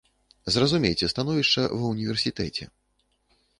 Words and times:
Зразумейце 0.55 1.09
становішча 1.13 1.67
ва 1.79 1.85
ўніверсітэце. 1.93 2.63